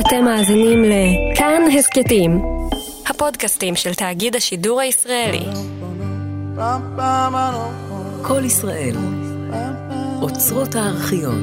אתם 0.00 0.24
מאזינים 0.24 0.82
לכאן 0.84 1.62
הסכתים, 1.78 2.30
הפודקאסטים 3.10 3.74
של 3.74 3.94
תאגיד 3.94 4.36
השידור 4.36 4.80
הישראלי. 4.80 5.44
כל 8.22 8.44
ישראל, 8.44 8.94
אוצרות 10.22 10.74
הארכיון. 10.74 11.42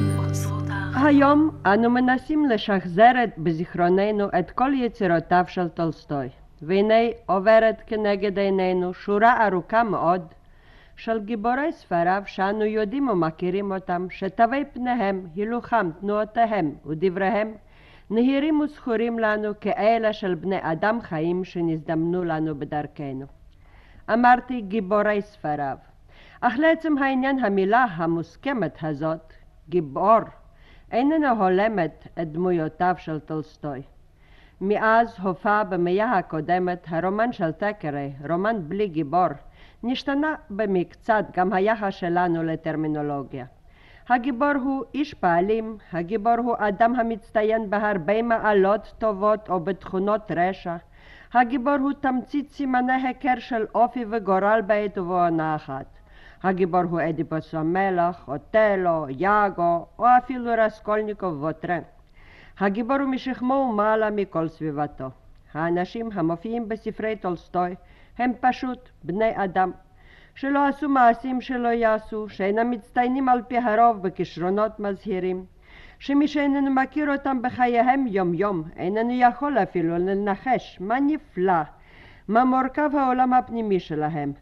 היום 1.04 1.50
אנו 1.66 1.90
מנסים 1.90 2.44
לשחזר 2.44 3.12
בזיכרוננו 3.38 4.28
את 4.38 4.50
כל 4.50 4.70
יצירותיו 4.74 5.44
של 5.48 5.68
טולסטוי, 5.68 6.28
והנה 6.62 6.94
עוברת 7.26 7.82
כנגד 7.86 8.38
עינינו 8.38 8.94
שורה 8.94 9.46
ארוכה 9.46 9.82
מאוד 9.82 10.22
של 10.96 11.20
גיבורי 11.24 11.72
ספריו 11.72 12.22
שאנו 12.26 12.64
יודעים 12.64 13.08
ומכירים 13.08 13.72
אותם, 13.72 14.06
שתווי 14.10 14.64
פניהם, 14.72 15.26
הילוכם, 15.34 15.90
תנועותיהם 16.00 16.72
ודבריהם 16.86 17.54
נהירים 18.10 18.60
וזכורים 18.60 19.18
לנו 19.18 19.52
כאלה 19.60 20.12
של 20.12 20.34
בני 20.34 20.58
אדם 20.62 21.00
חיים 21.00 21.44
שנזדמנו 21.44 22.24
לנו 22.24 22.58
בדרכנו. 22.58 23.26
אמרתי 24.12 24.60
גיבורי 24.60 25.22
ספריו, 25.22 25.76
אך 26.40 26.58
לעצם 26.58 26.98
העניין 26.98 27.44
המילה 27.44 27.86
המוסכמת 27.94 28.78
הזאת, 28.82 29.32
גיבור, 29.68 30.20
איננה 30.92 31.30
הולמת 31.30 32.08
את 32.20 32.32
דמויותיו 32.32 32.94
של 32.98 33.20
טולסטוי. 33.20 33.82
מאז 34.60 35.16
הופע 35.22 35.62
במאה 35.62 36.18
הקודמת 36.18 36.86
הרומן 36.88 37.32
של 37.32 37.52
תקרי, 37.52 38.12
רומן 38.30 38.56
בלי 38.68 38.88
גיבור, 38.88 39.28
נשתנה 39.82 40.34
במקצת 40.50 41.24
גם 41.36 41.52
היחס 41.52 41.94
שלנו 41.94 42.42
לטרמינולוגיה. 42.42 43.46
הגיבור 44.08 44.52
הוא 44.62 44.84
איש 44.94 45.14
פעלים, 45.14 45.78
הגיבור 45.92 46.34
הוא 46.38 46.54
אדם 46.58 46.94
המצטיין 46.94 47.70
בהרבה 47.70 48.22
מעלות 48.22 48.94
טובות 48.98 49.48
או 49.48 49.60
בתכונות 49.60 50.30
רשע. 50.36 50.76
הגיבור 51.34 51.74
הוא 51.80 51.92
תמצית 51.92 52.50
סימני 52.50 52.92
היכר 52.92 53.38
של 53.38 53.66
אופי 53.74 54.04
וגורל 54.10 54.60
בעת 54.66 54.98
ובעונה 54.98 55.56
אחת. 55.56 55.86
הגיבור 56.42 56.80
הוא 56.80 57.00
אדיפוס 57.08 57.54
המלך, 57.54 58.28
אוטלו, 58.28 59.06
יאגו, 59.08 59.86
או 59.98 60.06
אפילו 60.18 60.50
רסקולניקוב 60.58 61.42
ווטרן. 61.42 61.82
הגיבור 62.58 62.96
הוא 62.96 63.08
משכמו 63.08 63.54
ומעלה 63.54 64.10
מכל 64.10 64.48
סביבתו. 64.48 65.10
האנשים 65.54 66.08
המופיעים 66.14 66.68
בספרי 66.68 67.16
טולסטוי 67.16 67.74
הם 68.18 68.32
פשוט 68.40 68.88
בני 69.04 69.44
אדם 69.44 69.70
שלא 70.34 70.66
עשו 70.66 70.88
מעשים 70.88 71.40
שלא 71.40 71.68
יעשו, 71.68 72.28
שאינם 72.28 72.70
מצטיינים 72.70 73.28
על 73.28 73.42
פי 73.48 73.58
הרוב 73.58 74.02
בכישרונות 74.02 74.80
מזהירים, 74.80 75.44
שמי 75.98 76.28
שאיננו 76.28 76.70
מכיר 76.70 77.12
אותם 77.12 77.42
בחייהם 77.42 78.06
יום-יום, 78.06 78.62
איננו 78.76 79.12
יכול 79.12 79.58
אפילו 79.58 79.98
לנחש 79.98 80.78
מה 80.80 81.00
נפלא, 81.00 81.62
מה 82.28 82.44
מורכב 82.44 82.90
העולם 82.98 83.32
הפנימי 83.32 83.80
שלהם, 83.80 84.32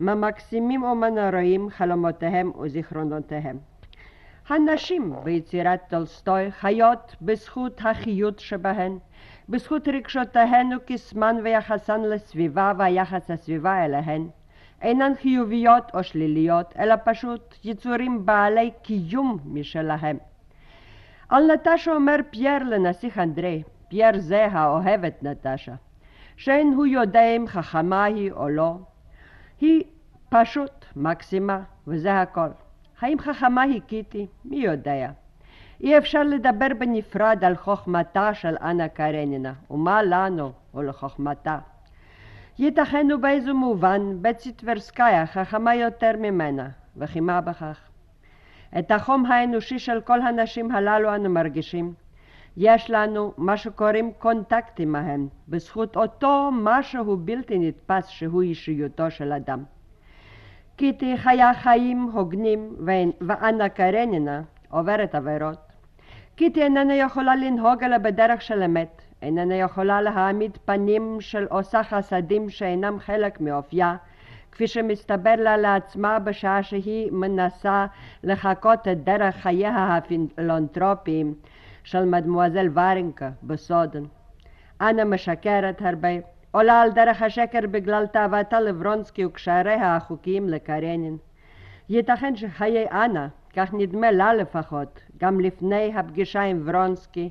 מה 0.00 0.14
מקסימים 0.14 0.82
ומנוראים 0.82 1.70
חלומותיהם 1.70 2.52
וזיכרונותיהם. 2.60 3.58
הנשים 4.48 5.12
ביצירת 5.24 5.80
טולסטוי 5.88 6.50
חיות 6.50 7.16
בזכות 7.22 7.80
החיות 7.84 8.38
שבהן, 8.38 8.98
בזכות 9.48 9.88
רגשותיהן 9.88 10.70
וקסמן 10.76 11.36
ויחסן 11.42 12.00
לסביבה 12.00 12.72
והיחס 12.78 13.30
הסביבה 13.30 13.84
אליהן, 13.84 14.28
אינן 14.82 15.12
חיוביות 15.22 15.90
או 15.94 16.02
שליליות, 16.02 16.74
אלא 16.78 16.94
פשוט 17.04 17.54
יצורים 17.64 18.26
בעלי 18.26 18.70
קיום 18.82 19.38
משלהם. 19.44 20.16
על 21.28 21.42
נטשה 21.52 21.92
אומר 21.92 22.16
פייר 22.30 22.62
לנסיך 22.62 23.18
אנדרי, 23.18 23.62
פייר 23.88 24.18
זה 24.18 24.46
האוהב 24.46 25.04
את 25.04 25.22
נטשה, 25.22 25.74
שאין 26.36 26.72
הוא 26.76 26.86
יודע 26.86 27.36
אם 27.36 27.44
חכמה 27.46 28.04
היא 28.04 28.32
או 28.32 28.48
לא. 28.48 28.76
היא 29.60 29.82
פשוט 30.28 30.84
מקסימה, 30.96 31.60
וזה 31.86 32.20
הכל. 32.20 32.48
האם 33.00 33.18
חכמה 33.18 33.62
היא 33.62 33.80
קיטי? 33.86 34.26
מי 34.44 34.56
יודע. 34.56 35.10
אי 35.80 35.98
אפשר 35.98 36.22
לדבר 36.22 36.66
בנפרד 36.78 37.44
על 37.44 37.56
חוכמתה 37.56 38.34
של 38.34 38.56
אנה 38.56 38.88
קרנינה, 38.88 39.52
ומה 39.70 40.02
לנו 40.02 40.52
ולחוכמתה. 40.74 41.58
ייתכן 42.60 43.06
ובאיזה 43.14 43.52
מובן 43.52 44.16
בטסי 44.22 44.36
טברסקיה 44.56 45.26
חכמה 45.26 45.74
יותר 45.74 46.10
ממנה, 46.18 46.68
וכי 46.96 47.20
מה 47.20 47.40
בכך? 47.40 47.80
את 48.78 48.90
החום 48.90 49.26
האנושי 49.26 49.78
של 49.78 50.00
כל 50.00 50.20
הנשים 50.20 50.70
הללו 50.70 51.14
אנו 51.14 51.30
מרגישים. 51.30 51.94
יש 52.56 52.90
לנו 52.90 53.32
מה 53.36 53.56
שקוראים 53.56 54.12
קונטקט 54.18 54.80
עמהם, 54.80 55.28
בזכות 55.48 55.96
אותו 55.96 56.50
משהו 56.52 57.16
בלתי 57.16 57.58
נתפס 57.58 58.08
שהוא 58.08 58.42
אישיותו 58.42 59.10
של 59.10 59.32
אדם. 59.32 59.64
קיטי 60.76 61.16
חיה 61.16 61.54
חיים 61.54 62.10
הוגנים 62.12 62.74
ואנה 63.20 63.68
קרנינה 63.68 64.42
עוברת 64.70 65.14
עבירות. 65.14 65.72
קיטי 66.36 66.62
איננה 66.62 66.94
יכולה 66.94 67.36
לנהוג 67.36 67.84
אלא 67.84 67.98
בדרך 67.98 68.42
של 68.42 68.62
אמת, 68.62 69.02
איננה 69.22 69.54
יכולה 69.54 70.02
להעמיד 70.02 70.58
פנים 70.64 71.16
של 71.20 71.46
עושה 71.50 71.84
חסדים 71.84 72.50
שאינם 72.50 72.98
חלק 72.98 73.40
מאופייה, 73.40 73.96
כפי 74.52 74.66
שמסתבר 74.66 75.34
לה 75.38 75.56
לעצמה 75.56 76.18
בשעה 76.18 76.62
שהיא 76.62 77.12
מנסה 77.12 77.86
לחקות 78.24 78.88
את 78.88 79.04
דרך 79.04 79.36
חייה 79.36 79.96
הפילנטרופיים 79.96 81.34
של 81.84 82.04
מדמואזל 82.04 82.68
ורנקה 82.74 83.30
בסודן. 83.42 84.02
אנה 84.80 85.04
משקרת 85.04 85.82
הרבה, 85.82 86.08
עולה 86.50 86.80
על 86.80 86.90
דרך 86.92 87.22
השקר 87.22 87.60
בגלל 87.70 88.06
תאוותה 88.06 88.60
לברונסקי 88.60 89.24
וקשריה 89.24 89.96
החוקיים 89.96 90.48
לקרנין. 90.48 91.16
ייתכן 91.88 92.36
שחיי 92.36 92.86
אנה, 92.90 93.28
כך 93.56 93.74
נדמה 93.74 94.10
לה 94.10 94.34
לפחות, 94.34 95.00
גם 95.18 95.40
לפני 95.40 95.92
הפגישה 95.96 96.40
עם 96.42 96.62
ורונסקי, 96.64 97.30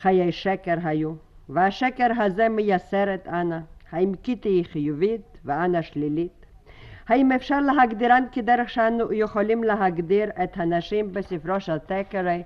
חיי 0.00 0.32
שקר 0.32 0.74
היו, 0.84 1.12
והשקר 1.48 2.06
הזה 2.16 2.48
מייסר 2.48 3.14
את 3.14 3.28
אנה. 3.28 3.60
האם 3.92 4.14
קיטי 4.22 4.48
היא 4.48 4.64
חיובית 4.64 5.38
ואנה 5.44 5.82
שלילית? 5.82 6.46
האם 7.08 7.32
אפשר 7.32 7.60
להגדירן 7.60 8.24
כדרך 8.32 8.70
שאנו 8.70 9.12
יכולים 9.12 9.64
להגדיר 9.64 10.30
את 10.44 10.50
הנשים 10.56 11.12
בספרו 11.12 11.60
של 11.60 11.78
טקרי, 11.78 12.42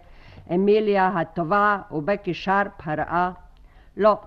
אמיליה 0.55 1.09
הטובה 1.09 1.79
ובקי 1.91 2.35
שרפ 2.35 2.73
הרעה? 2.85 3.33
לא, 3.97 4.21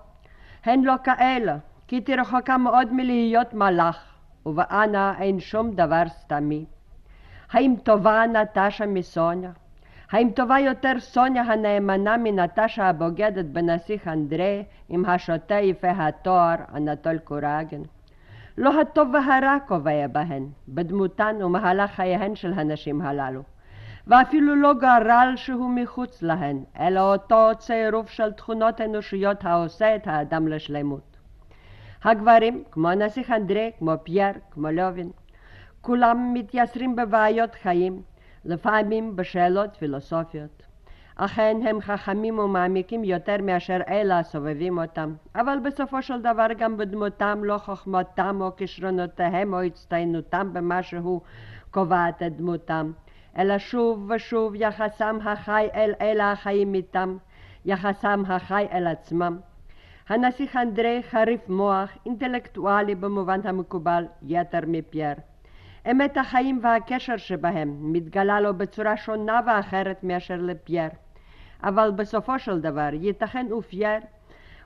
הן 0.66 0.84
לא 0.84 0.94
כאלה. 1.04 1.58
קיטי 1.88 2.16
רחוקה 2.16 2.58
מאוד 2.58 2.94
מלהיות 2.94 3.54
מלאך, 3.54 4.16
ובאנה 4.46 5.14
אין 5.20 5.40
שום 5.40 5.72
דבר 5.72 6.04
סתמי. 6.08 6.66
האם 7.52 7.76
טובה 7.84 8.24
נטשה 8.26 8.86
מסוניה? 8.86 9.52
האם 10.12 10.30
טובה 10.36 10.60
יותר 10.60 11.00
סוניה 11.00 11.44
הנאמנה 11.44 12.18
מנטשה 12.18 12.90
הבוגדת 12.90 13.46
בנסיך 13.46 14.08
אנדרי 14.08 14.64
עם 14.90 15.06
השוטה 15.06 15.56
יפה 15.56 15.92
התואר 15.98 16.56
אנטול 16.76 17.18
קורגן? 17.18 17.82
לא 18.58 18.82
הטוב 18.82 19.08
והרע 19.14 19.58
קובע 19.68 20.08
בהן, 20.08 20.48
בדמותן 20.68 21.36
ומהלך 21.44 21.92
חייהן 21.92 22.36
של 22.36 22.54
הנשים 22.54 23.02
הללו. 23.02 23.42
ואפילו 24.08 24.56
לא 24.56 24.74
גרל 24.74 25.34
שהוא 25.36 25.70
מחוץ 25.70 26.22
להן, 26.22 26.64
אלא 26.80 27.14
אותו 27.14 27.50
צירוף 27.58 28.10
של 28.10 28.32
תכונות 28.32 28.82
אנושיות 28.82 29.46
העושה 29.46 29.96
את 29.96 30.08
האדם 30.08 30.48
לשלמות. 30.48 31.18
הגברים, 32.04 32.64
כמו 32.72 32.90
הנסיך 32.90 33.32
אנדרי, 33.32 33.72
כמו 33.80 33.92
פייר, 34.04 34.32
כמו 34.52 34.68
לובין, 34.68 35.10
כולם 35.82 36.34
מתייסרים 36.34 36.96
בבעיות 36.96 37.56
חיים, 37.56 38.02
לפעמים 38.46 39.16
בשאלות 39.16 39.76
פילוסופיות. 39.76 40.64
אכן 41.16 41.58
הם 41.70 41.82
חכמים 41.82 42.40
ומעמיקים 42.40 43.04
יותר 43.04 43.36
מאשר 43.42 43.78
אלה 43.90 44.20
הסובבים 44.20 44.78
אותם, 44.78 45.14
אבל 45.36 45.60
בסופו 45.64 46.02
של 46.02 46.22
דבר 46.22 46.48
גם 46.58 46.78
בדמותם 46.78 47.44
לא 47.44 47.58
חוכמתם 47.58 48.38
או 48.42 48.56
כישרונותיהם 48.56 49.54
או 49.54 49.62
הצטיינותם 49.62 50.54
במשהו 50.54 51.22
קובעת 51.72 52.24
את 52.24 52.38
דמותם, 52.38 52.92
אלא 53.38 53.58
שוב 53.58 54.12
ושוב 54.16 54.56
יחסם 54.56 55.18
החי 55.26 55.68
אל 55.76 55.94
אלה 56.02 56.32
החיים 56.32 56.74
איתם, 56.74 57.18
יחסם 57.66 58.24
החי 58.28 58.68
אל 58.72 58.88
עצמם. 58.88 59.38
הנסיך 60.10 60.56
אנדרי 60.56 61.04
חריף 61.04 61.50
מוח, 61.50 61.90
אינטלקטואלי 62.06 62.96
במובן 62.96 63.40
המקובל, 63.44 64.06
יתר 64.24 64.60
מפייר. 64.68 65.16
אמת 65.92 66.18
החיים 66.18 66.60
והקשר 66.64 67.18
שבהם 67.18 67.94
מתגלה 67.94 68.40
לו 68.40 68.54
בצורה 68.54 68.98
שונה 68.98 69.40
ואחרת 69.48 70.04
מאשר 70.04 70.38
לפייר. 70.42 70.90
אבל 71.64 71.92
בסופו 71.92 72.40
של 72.40 72.62
דבר 72.62 72.90
ייתכן 72.94 73.54
ופייר 73.54 74.00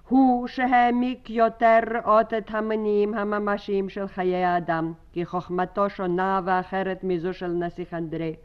הוא 0.08 0.48
שהעמיק 0.48 1.30
יותר 1.30 1.80
אות 2.06 2.34
את 2.34 2.44
המניעים 2.48 3.14
הממשיים 3.14 3.90
של 3.90 4.08
חיי 4.08 4.46
האדם, 4.46 4.94
כי 5.14 5.26
חוכמתו 5.26 5.90
שונה 5.90 6.42
ואחרת 6.46 7.04
מזו 7.04 7.34
של 7.34 7.48
נסיך 7.48 7.94
אנדרי. 7.94 8.36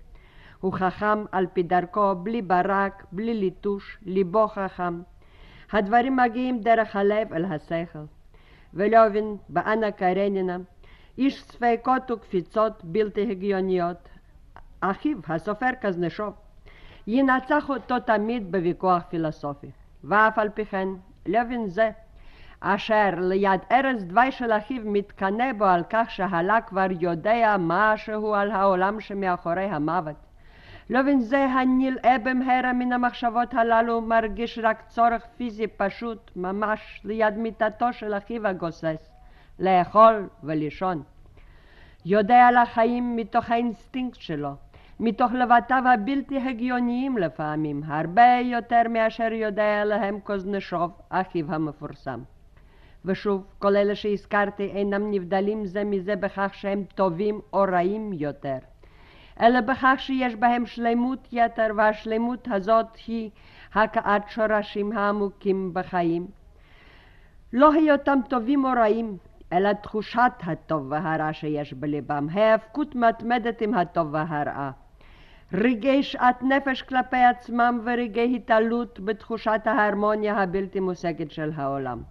הוא 0.60 0.72
חכם 0.72 1.24
על 1.32 1.46
פי 1.52 1.62
דרכו, 1.62 2.14
בלי 2.14 2.42
ברק, 2.42 3.04
בלי 3.12 3.34
ליטוש, 3.34 3.98
ליבו 4.02 4.48
חכם. 4.48 5.00
הדברים 5.72 6.16
מגיעים 6.16 6.60
דרך 6.60 6.96
הלב 6.96 7.32
אל 7.32 7.44
השכל. 7.44 7.98
ולובין, 8.74 9.36
באנה 9.48 9.90
קרנינה, 9.90 10.56
איש 11.18 11.42
ספקות 11.42 12.10
וקפיצות 12.10 12.84
בלתי 12.84 13.30
הגיוניות. 13.30 14.08
אחיו, 14.80 15.18
הסופר 15.28 15.70
קזנשוב, 15.80 16.34
ינצח 17.06 17.70
אותו 17.70 18.00
תמיד 18.00 18.52
בוויכוח 18.52 19.02
פילוסופי. 19.08 19.70
ואף 20.04 20.38
על 20.38 20.48
פי 20.48 20.64
כן, 20.64 20.88
לוין 21.26 21.68
זה, 21.68 21.90
אשר 22.60 23.10
ליד 23.18 23.60
ארז 23.72 24.04
דווי 24.04 24.32
של 24.32 24.52
אחיו 24.52 24.82
מתקנא 24.84 25.52
בו 25.52 25.64
על 25.64 25.82
כך 25.90 26.10
שהלה 26.10 26.60
כבר 26.60 26.86
יודע 27.00 27.56
משהו 27.58 28.34
על 28.34 28.50
העולם 28.50 29.00
שמאחורי 29.00 29.64
המוות. 29.64 30.16
לוין 30.90 31.20
זה 31.20 31.44
הנלאה 31.44 32.18
במהרה 32.18 32.72
מן 32.72 32.92
המחשבות 32.92 33.54
הללו 33.54 34.00
מרגיש 34.00 34.58
רק 34.62 34.82
צורך 34.88 35.26
פיזי 35.36 35.66
פשוט 35.66 36.30
ממש 36.36 37.00
ליד 37.04 37.38
מיטתו 37.38 37.92
של 37.92 38.16
אחיו 38.16 38.46
הגוסס, 38.46 39.13
לאכול 39.58 40.28
ולישון. 40.42 41.02
יודע 42.04 42.46
על 42.46 42.56
החיים 42.56 43.16
מתוך 43.16 43.50
האינסטינקט 43.50 44.20
שלו, 44.20 44.50
מתוך 45.00 45.32
לבטיו 45.32 45.82
הבלתי 45.94 46.38
הגיוניים 46.38 47.18
לפעמים, 47.18 47.82
הרבה 47.86 48.38
יותר 48.42 48.82
מאשר 48.90 49.32
יודע 49.32 49.80
עליהם 49.80 50.20
קוזנישב, 50.20 50.90
אחיו 51.08 51.54
המפורסם. 51.54 52.22
ושוב, 53.04 53.44
כל 53.58 53.76
אלה 53.76 53.94
שהזכרתי 53.94 54.62
אינם 54.64 55.10
נבדלים 55.10 55.66
זה 55.66 55.84
מזה 55.84 56.16
בכך 56.16 56.50
שהם 56.54 56.84
טובים 56.94 57.40
או 57.52 57.64
רעים 57.72 58.12
יותר, 58.12 58.58
אלא 59.40 59.60
בכך 59.60 59.94
שיש 59.98 60.36
בהם 60.36 60.66
שלמות 60.66 61.28
יתר, 61.32 61.66
והשלמות 61.76 62.48
הזאת 62.50 62.86
היא 63.06 63.30
הכאת 63.74 64.22
שורשים 64.28 64.92
העמוקים 64.92 65.74
בחיים. 65.74 66.26
לא 67.52 67.72
היותם 67.72 68.18
טובים 68.28 68.64
או 68.64 68.70
רעים, 68.72 69.16
אלא 69.54 69.72
תחושת 69.72 70.32
הטוב 70.46 70.86
והרע 70.88 71.32
שיש 71.32 71.72
בלבם, 71.72 72.26
ההאבקות 72.32 72.94
מתמדת 72.94 73.62
עם 73.62 73.74
הטוב 73.74 74.08
והרעה. 74.10 74.70
רגעי 75.52 76.02
שאט 76.02 76.42
נפש 76.42 76.82
כלפי 76.82 77.16
עצמם 77.16 77.80
ורגעי 77.84 78.36
התעלות 78.36 79.00
בתחושת 79.00 79.60
ההרמוניה 79.64 80.42
הבלתי 80.42 80.80
מושגת 80.80 81.30
של 81.30 81.50
העולם. 81.56 82.02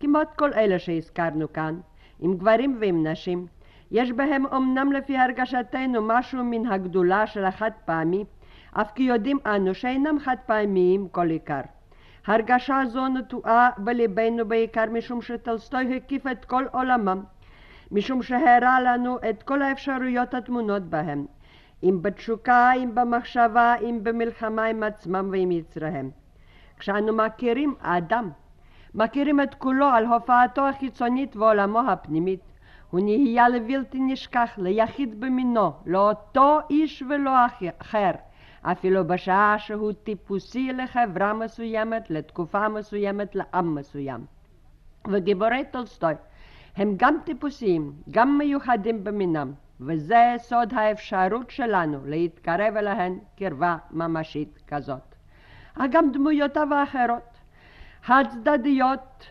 כמעט 0.00 0.34
כל 0.34 0.52
אלה 0.52 0.78
שהזכרנו 0.78 1.52
כאן, 1.52 1.80
עם 2.20 2.36
גברים 2.36 2.76
ועם 2.80 3.06
נשים, 3.06 3.46
יש 3.90 4.12
בהם 4.12 4.46
אמנם 4.46 4.92
לפי 4.92 5.18
הרגשתנו 5.18 6.02
משהו 6.02 6.44
מן 6.44 6.66
הגדולה 6.66 7.26
של 7.26 7.44
החד 7.44 7.70
פעמי, 7.84 8.24
אף 8.72 8.92
כי 8.92 9.02
יודעים 9.02 9.38
אנו 9.46 9.74
שאינם 9.74 10.18
חד 10.18 10.36
פעמיים 10.46 11.08
כל 11.08 11.30
עיקר. 11.30 11.60
הרגשה 12.26 12.80
זו 12.86 13.08
נטועה 13.08 13.70
בלבנו 13.78 14.48
בעיקר 14.48 14.84
משום 14.92 15.22
שטולסטוי 15.22 15.96
הקיף 15.96 16.26
את 16.26 16.44
כל 16.44 16.64
עולמם, 16.72 17.22
משום 17.90 18.22
שהראה 18.22 18.80
לנו 18.80 19.18
את 19.30 19.42
כל 19.42 19.62
האפשרויות 19.62 20.34
הטמונות 20.34 20.82
בהם, 20.82 21.26
אם 21.82 21.98
בתשוקה, 22.02 22.72
אם 22.72 22.90
במחשבה, 22.94 23.74
אם 23.80 23.98
במלחמה 24.02 24.64
עם 24.64 24.82
עצמם 24.82 25.28
ועם 25.32 25.50
יצריהם. 25.50 26.10
כשאנו 26.78 27.12
מכירים 27.12 27.74
אדם, 27.80 28.30
מכירים 28.94 29.40
את 29.40 29.54
כולו 29.54 29.86
על 29.86 30.06
הופעתו 30.06 30.68
החיצונית 30.68 31.36
ועולמו 31.36 31.80
הפנימית. 31.80 32.40
הוא 32.90 33.00
נהיה 33.00 33.48
לבלתי 33.48 33.98
נשכח, 34.00 34.50
ליחיד 34.58 35.20
במינו, 35.20 35.72
לאותו 35.86 36.58
איש 36.70 37.02
ולא 37.08 37.30
אחר, 37.80 38.10
אפילו 38.62 39.06
בשעה 39.06 39.58
שהוא 39.58 39.92
טיפוסי 39.92 40.72
לחברה 40.72 41.32
מסוימת, 41.32 42.10
לתקופה 42.10 42.68
מסוימת, 42.68 43.34
לעם 43.34 43.74
מסוים. 43.74 44.24
וגיבורי 45.08 45.64
טולסטוי 45.70 46.14
הם 46.76 46.94
גם 46.96 47.16
טיפוסיים, 47.24 47.92
גם 48.10 48.38
מיוחדים 48.38 49.04
במינם, 49.04 49.52
וזה 49.80 50.34
סוד 50.38 50.74
האפשרות 50.74 51.50
שלנו 51.50 52.06
להתקרב 52.06 52.76
אליהן 52.76 53.18
קרבה 53.38 53.76
ממשית 53.90 54.62
כזאת. 54.66 55.14
גם 55.90 56.12
דמויותיו 56.12 56.74
האחרות, 56.74 57.38
הצדדיות, 58.08 59.26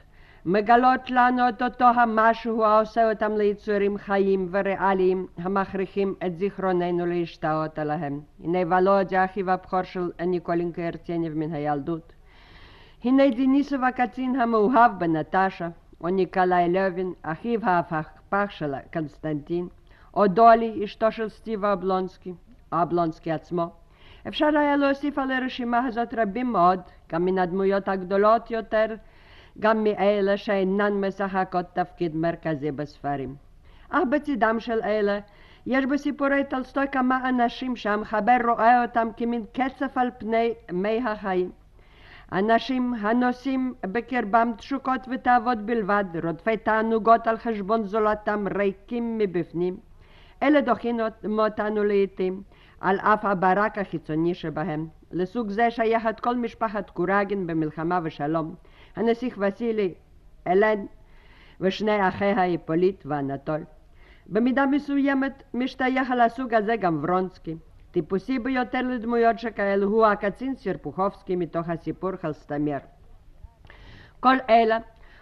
מגלות 0.45 1.12
לנו 1.12 1.50
את 1.50 1.62
אותו 1.62 1.86
המשהו 1.86 2.63
העושה 2.63 3.09
אותם 3.09 3.31
ליצורים 3.38 3.97
חיים 3.97 4.47
וריאליים 4.51 5.27
המכריחים 5.38 6.15
את 6.25 6.38
זיכרוננו 6.38 7.06
להשתאות 7.06 7.80
עליהם. 7.80 8.19
הנה 8.44 8.75
ולודיה, 8.75 9.25
אחיו 9.25 9.51
הבכור 9.51 9.83
של 9.83 10.12
ניקולין 10.25 10.71
קרצניב 10.71 11.33
מן 11.38 11.53
הילדות. 11.53 12.13
הנה 13.03 13.30
דניסוב 13.29 13.83
הקצין 13.83 14.42
המאוהב 14.42 14.92
בנטשה, 15.00 15.68
או 16.01 16.09
ניקולאי 16.09 16.74
לוין, 16.74 17.13
אחיו 17.21 17.59
ההפכפך 17.63 18.45
של 18.50 18.74
קונסטנטין, 18.94 19.68
או 20.13 20.27
דולי, 20.27 20.83
אשתו 20.83 21.12
של 21.12 21.30
סטיבה 21.29 21.65
אובלונסקי, 21.65 22.33
אובלונסקי 22.71 23.31
עצמו. 23.31 23.69
אפשר 24.27 24.57
היה 24.57 24.75
להוסיף 24.75 25.18
על 25.18 25.31
הרשימה 25.31 25.86
הזאת 25.86 26.13
רבים 26.18 26.51
מאוד, 26.51 26.80
גם 27.12 27.25
מן 27.25 27.39
הדמויות 27.39 27.88
הגדולות 27.88 28.51
יותר, 28.51 28.86
גם 29.59 29.83
מאלה 29.83 30.37
שאינן 30.37 30.93
משחקות 30.93 31.65
תפקיד 31.73 32.15
מרכזי 32.15 32.71
בספרים. 32.71 33.35
אך 33.89 34.01
בצדם 34.09 34.55
של 34.59 34.81
אלה 34.83 35.19
יש 35.65 35.85
בסיפורי 35.85 36.43
טולסטוי 36.49 36.85
כמה 36.91 37.29
אנשים 37.29 37.75
שהמחבר 37.75 38.37
רואה 38.47 38.81
אותם 38.81 39.07
כמין 39.17 39.45
קצף 39.53 39.97
על 39.97 40.09
פני 40.17 40.53
מי 40.71 41.01
החיים. 41.07 41.51
אנשים 42.31 42.93
הנושאים 42.93 43.73
בקרבם 43.81 44.51
תשוקות 44.57 45.07
ותאוות 45.11 45.57
בלבד, 45.57 46.05
רודפי 46.23 46.57
תענוגות 46.57 47.27
על 47.27 47.37
חשבון 47.37 47.83
זולתם, 47.83 48.45
ריקים 48.55 49.17
מבפנים. 49.17 49.77
אלה 50.43 50.61
דוחים 50.61 50.99
אותנו 51.39 51.83
לעתים, 51.83 52.41
על 52.79 52.99
אף 52.99 53.25
הברק 53.25 53.77
החיצוני 53.77 54.33
שבהם. 54.33 54.87
לסוג 55.11 55.49
זה 55.49 55.71
שייכת 55.71 56.19
כל 56.19 56.35
משפחת 56.35 56.89
קורגין 56.89 57.47
במלחמה 57.47 57.99
ושלום, 58.03 58.55
הנסיך 58.95 59.38
וסילי, 59.42 59.94
אלן 60.47 60.86
ושני 61.62 62.07
אחיה 62.07 62.42
היפוליט 62.42 63.06
ואנטול. 63.06 63.63
במידה 64.27 64.65
מסוימת 64.65 65.44
משתייך 65.53 66.09
לסוג 66.25 66.53
הזה 66.53 66.75
גם 66.75 67.00
ורונסקי. 67.03 67.56
טיפוסי 67.92 68.39
ביותר 68.39 68.81
לדמויות 68.81 69.39
שכאלו 69.39 69.88
הוא 69.88 70.06
הקצין 70.06 70.56
סרפוכובסקי 70.56 71.36
מתוך 71.36 71.69
הסיפור 71.69 72.12
חלסטמיר. 72.21 72.80
כל 74.19 74.36
אלה 74.50 74.77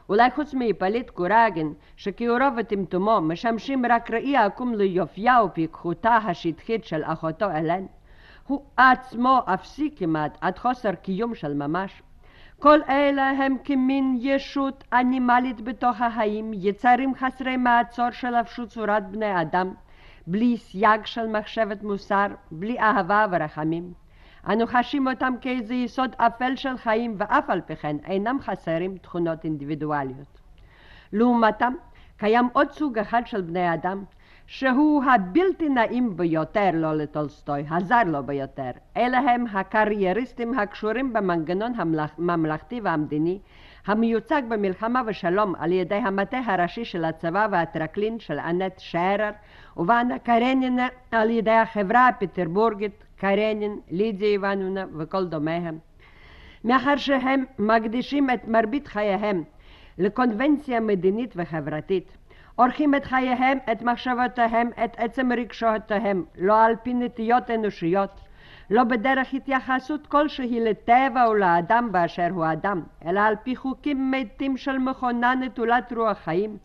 אולי 0.09 0.31
חוץ 0.31 0.53
מהיפליט 0.53 1.09
קורגן, 1.09 1.67
שכיורו 1.95 2.45
וטמטומו 2.57 3.21
משמשים 3.21 3.86
רק 3.86 4.12
ראי 4.12 4.38
עקום 4.38 4.74
ליופייה 4.74 5.43
ופיקחותה 5.43 6.15
השטחית 6.15 6.86
של 6.86 7.03
אחותו 7.03 7.45
אלן, 7.45 7.86
הוא 8.47 8.63
עצמו 8.77 9.39
אפסי 9.45 9.93
כמעט 9.95 10.38
עד 10.41 10.57
חוסר 10.57 10.95
קיום 10.95 11.36
של 11.36 11.53
ממש. 11.53 12.01
כל 12.63 12.79
אלה 12.89 13.29
הם 13.29 13.58
כמין 13.63 14.17
ישות 14.22 14.84
אנימלית 14.93 15.62
בתוך 15.62 16.01
החיים, 16.01 16.51
יצרים 16.53 17.15
חסרי 17.15 17.58
מעצור 17.58 18.12
שלבשו 18.12 18.67
צורת 18.67 19.08
בני 19.10 19.41
אדם, 19.41 19.74
בלי 20.27 20.58
סייג 20.58 21.05
של 21.05 21.27
מחשבת 21.27 21.84
מוסר, 21.84 22.27
בלי 22.51 22.79
אהבה 22.79 23.25
ורחמים. 23.32 23.93
אנו 24.50 24.67
חשים 24.67 25.08
אותם 25.08 25.34
כאיזה 25.41 25.74
יסוד 25.74 26.15
אפל 26.17 26.55
של 26.55 26.77
חיים, 26.77 27.15
ואף 27.17 27.50
על 27.50 27.62
פי 27.62 27.75
כן 27.75 27.96
אינם 28.05 28.38
חסרים 28.41 28.98
תכונות 28.98 29.43
אינדיבידואליות. 29.43 30.39
לעומתם, 31.13 31.74
קיים 32.17 32.50
עוד 32.53 32.72
סוג 32.72 33.00
אחד 33.00 33.22
של 33.25 33.41
בני 33.41 33.74
אדם, 33.74 34.03
שהוא 34.47 35.03
הבלתי 35.03 35.69
נעים 35.69 36.17
ביותר 36.17 36.69
לא 36.73 36.93
לטולסטוי, 36.93 37.65
הזר 37.69 38.03
לו 38.05 38.23
ביותר. 38.23 38.71
אלה 38.97 39.17
הם 39.17 39.45
הקרייריסטים 39.53 40.59
הקשורים 40.59 41.13
במנגנון 41.13 41.73
הממלכתי 41.77 42.81
והמדיני, 42.81 43.39
המיוצג 43.85 44.41
במלחמה 44.50 45.01
ושלום 45.07 45.55
על 45.59 45.71
ידי 45.71 45.95
המטה 45.95 46.39
הראשי 46.45 46.85
של 46.85 47.05
הצבא 47.05 47.47
והטרקלין 47.51 48.19
של 48.19 48.39
אנט 48.39 48.73
שרר, 48.77 49.31
ובאנה 49.77 50.19
קרנינה 50.19 50.88
על 51.12 51.29
ידי 51.29 51.51
החברה 51.51 52.07
הפטרבורגית 52.07 53.03
קרנין, 53.17 53.79
לידיה 53.91 54.27
איבנונה 54.27 54.85
וכל 54.97 55.25
דומיהם. 55.25 55.77
מאחר 56.63 56.95
שהם 56.97 57.43
מקדישים 57.59 58.29
את 58.29 58.47
מרבית 58.47 58.88
חייהם 58.88 59.43
לקונבנציה 59.97 60.79
מדינית 60.79 61.33
וחברתית, 61.35 62.17
עורכים 62.55 62.95
את 62.95 63.05
חייהם, 63.05 63.57
את 63.72 63.81
מחשבותיהם, 63.81 64.69
את 64.83 64.95
עצם 64.98 65.31
רגשותיהם, 65.31 66.24
לא 66.38 66.63
על 66.63 66.75
פי 66.83 66.93
נטיות 66.93 67.51
אנושיות, 67.51 68.22
לא 68.69 68.83
בדרך 68.83 69.33
התייחסות 69.33 70.07
כלשהי 70.07 70.60
לטבע 70.60 71.29
ולאדם 71.29 71.89
באשר 71.91 72.27
הוא 72.31 72.45
אדם, 72.51 72.81
אלא 73.05 73.19
על 73.19 73.36
פי 73.43 73.55
חוקים 73.55 74.12
מתים 74.12 74.57
של 74.57 74.77
מכונה 74.77 75.36
נטולת 75.36 75.93
רוח 75.93 76.17
חיים. 76.17 76.57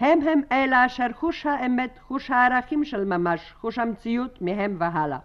הם 0.00 0.18
הם 0.28 0.40
אלה 0.52 0.86
אשר 0.86 1.06
חוש 1.14 1.46
האמת, 1.46 1.98
חוש 2.08 2.30
הערכים 2.30 2.84
של 2.84 3.04
ממש, 3.04 3.54
חוש 3.60 3.78
המציאות 3.78 4.42
מהם 4.42 4.76
והלאה. 4.78 5.18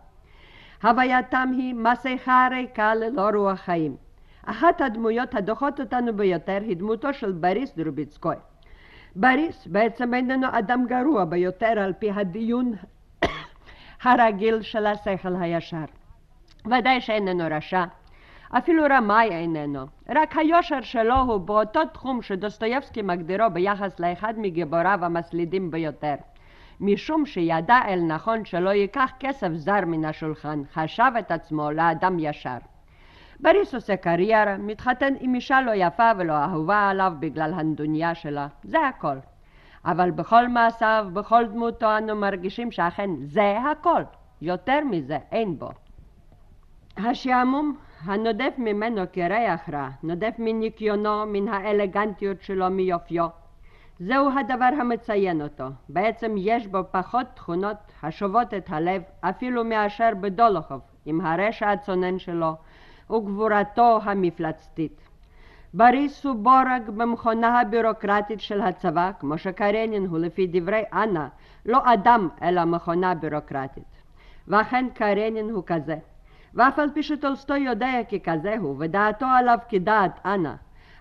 הווייתם 0.83 1.49
היא 1.57 1.75
מסכה 1.75 2.47
ריקה 2.51 2.95
ללא 2.95 3.29
רוח 3.33 3.59
חיים. 3.59 3.95
אחת 4.45 4.81
הדמויות 4.81 5.35
הדוחות 5.35 5.79
אותנו 5.79 6.13
ביותר 6.13 6.59
היא 6.61 6.77
דמותו 6.77 7.13
של 7.13 7.31
בריס 7.31 7.75
דרוביצקוי. 7.75 8.35
בריס 9.15 9.67
בעצם 9.67 10.13
איננו 10.13 10.47
אדם 10.51 10.85
גרוע 10.87 11.25
ביותר 11.25 11.79
על 11.79 11.93
פי 11.93 12.11
הדיון 12.11 12.73
הרגיל 14.03 14.61
של 14.61 14.85
השכל 14.85 15.35
הישר. 15.39 15.85
ודאי 16.65 17.01
שאיננו 17.01 17.43
רשע, 17.51 17.83
אפילו 18.57 18.83
רמאי 18.89 19.29
איננו, 19.29 19.85
רק 20.09 20.37
היושר 20.37 20.81
שלו 20.81 21.15
הוא 21.15 21.37
באותו 21.37 21.85
תחום 21.85 22.21
שדוסטויבסקי 22.21 23.01
מגדירו 23.01 23.49
ביחס 23.53 23.99
לאחד 23.99 24.33
מגיבוריו 24.37 25.05
המסלידים 25.05 25.71
ביותר. 25.71 26.15
משום 26.79 27.25
שידע 27.25 27.79
אל 27.87 27.99
נכון 27.99 28.45
שלא 28.45 28.69
ייקח 28.69 29.11
כסף 29.19 29.49
זר 29.53 29.85
מן 29.85 30.05
השולחן, 30.05 30.61
חשב 30.73 31.11
את 31.19 31.31
עצמו 31.31 31.71
לאדם 31.71 32.19
ישר. 32.19 32.57
בריס 33.41 33.75
עושה 33.75 33.95
קריירה, 33.95 34.57
מתחתן 34.57 35.13
עם 35.19 35.35
אישה 35.35 35.61
לא 35.61 35.71
יפה 35.75 36.11
ולא 36.17 36.33
אהובה 36.33 36.89
עליו 36.89 37.13
בגלל 37.19 37.53
הנדוניה 37.53 38.15
שלה, 38.15 38.47
זה 38.63 38.87
הכל. 38.87 39.15
אבל 39.85 40.11
בכל 40.11 40.47
מעשיו, 40.47 41.07
בכל 41.13 41.45
דמותו 41.45 41.97
אנו 41.97 42.15
מרגישים 42.15 42.71
שאכן 42.71 43.09
זה 43.21 43.57
הכל, 43.71 44.03
יותר 44.41 44.79
מזה 44.89 45.17
אין 45.31 45.59
בו. 45.59 45.69
השעמום 46.97 47.77
הנודף 48.05 48.53
ממנו 48.57 49.01
כריח 49.13 49.69
רע, 49.69 49.89
נודף 50.03 50.33
מניקיונו, 50.37 51.25
מן 51.25 51.47
האלגנטיות 51.47 52.41
שלו, 52.41 52.69
מיופיו. 52.69 53.27
זהו 53.99 54.29
הדבר 54.39 54.69
המציין 54.79 55.41
אותו. 55.41 55.65
בעצם 55.89 56.35
יש 56.37 56.67
בו 56.67 56.79
פחות 56.91 57.27
תכונות 57.33 57.77
השובות 58.03 58.53
את 58.53 58.65
הלב 58.69 59.01
אפילו 59.21 59.63
מאשר 59.63 60.09
בדולוכוב, 60.21 60.81
עם 61.05 61.21
הרשע 61.21 61.71
הצונן 61.71 62.19
שלו 62.19 62.55
וגבורתו 63.11 63.99
המפלצתית. 64.03 65.01
בריס 65.73 66.25
הוא 66.25 66.35
בורג 66.35 66.89
במכונה 66.95 67.59
הבירוקרטית 67.59 68.41
של 68.41 68.61
הצבא, 68.61 69.11
כמו 69.19 69.37
שקרנין 69.37 70.05
הוא 70.05 70.19
לפי 70.19 70.47
דברי 70.51 70.83
אנה, 70.93 71.27
לא 71.65 71.93
אדם 71.93 72.29
אלא 72.41 72.65
מכונה 72.65 73.15
בירוקרטית. 73.15 74.01
ואכן 74.47 74.85
קרנין 74.93 75.49
הוא 75.49 75.63
כזה. 75.65 75.95
ואף 76.53 76.79
על 76.79 76.89
פי 76.93 77.03
שטולסטוי 77.03 77.59
יודע 77.59 77.91
ככזה 78.11 78.55
הוא, 78.59 78.75
ודעתו 78.79 79.25
עליו 79.25 79.57
כדעת 79.69 80.19
אנה, 80.25 80.55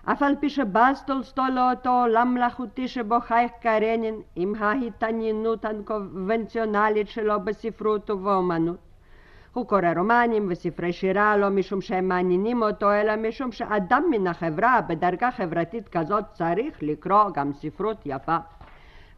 אף 0.05 0.23
על 0.23 0.35
פי 0.39 0.49
שבז 0.49 1.03
טולסטוי 1.07 1.51
לאותו 1.51 1.89
עולם 1.89 2.33
מלאכותי 2.33 2.87
שבו 2.87 3.19
חי 3.19 3.47
קרנין 3.61 4.15
עם 4.35 4.53
ההתעניינות 4.59 5.65
הקונבנציונלית 5.65 7.07
שלו 7.07 7.39
בספרות 7.39 8.09
ובאומנות. 8.09 8.90
הוא 9.53 9.65
קורא 9.65 9.93
רומנים 9.95 10.47
וספרי 10.49 10.93
שירה 10.93 11.37
לא 11.37 11.49
משום 11.49 11.81
שהם 11.81 12.07
מעניינים 12.07 12.63
אותו, 12.63 12.93
אלא 12.93 13.15
משום 13.15 13.51
שאדם 13.51 14.03
מן 14.11 14.27
החברה 14.27 14.81
בדרגה 14.81 15.31
חברתית 15.31 15.89
כזאת 15.89 16.23
צריך 16.33 16.77
לקרוא 16.81 17.29
גם 17.33 17.53
ספרות 17.53 17.97
יפה. 18.05 18.37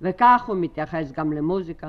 וכך 0.01 0.43
הוא 0.47 0.57
מתייחס 0.59 1.11
גם 1.11 1.33
למוזיקה. 1.33 1.87